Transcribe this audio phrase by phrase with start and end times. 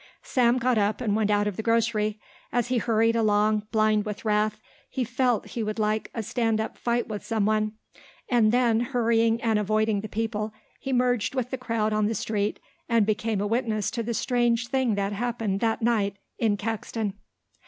[0.23, 2.19] Sam got up and went out of the grocery.
[2.51, 6.75] As he hurried along, blind with wrath, he felt he would like a stand up
[6.75, 7.73] fight with some one.
[8.27, 12.59] And, then, hurrying and avoiding the people, he merged with the crowd on the street
[12.89, 17.13] and became a witness to the strange thing that happened that night in Caxton.